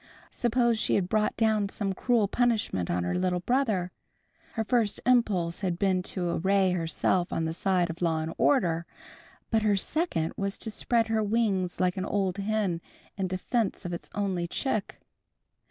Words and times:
Suppose 0.31 0.79
she 0.79 0.95
had 0.95 1.07
brought 1.09 1.37
down 1.37 1.69
some 1.69 1.93
cruel 1.93 2.27
punishment 2.27 2.89
on 2.89 3.03
her 3.03 3.13
little 3.13 3.41
brother! 3.41 3.91
Her 4.53 4.63
first 4.63 4.99
impulse 5.05 5.59
had 5.59 5.77
been 5.77 6.01
to 6.01 6.31
array 6.43 6.71
herself 6.71 7.31
on 7.31 7.45
the 7.45 7.53
side 7.53 7.87
of 7.91 8.01
law 8.01 8.23
and 8.23 8.33
order, 8.39 8.87
but 9.51 9.61
her 9.61 9.77
second 9.77 10.33
was 10.35 10.57
to 10.57 10.71
spread 10.71 11.05
her 11.09 11.21
wings 11.21 11.79
like 11.79 11.97
an 11.97 12.05
old 12.05 12.39
hen 12.39 12.81
in 13.15 13.27
defense 13.27 13.85
of 13.85 13.93
its 13.93 14.09
only 14.15 14.47
chick. 14.47 14.99